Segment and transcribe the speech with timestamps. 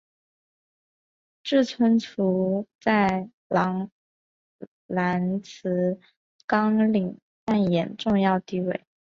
[1.43, 3.91] 志村簇在郎
[4.87, 5.99] 兰兹
[6.47, 8.83] 纲领扮演重要地位。